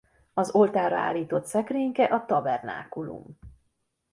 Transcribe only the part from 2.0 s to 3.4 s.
a tabernákulum.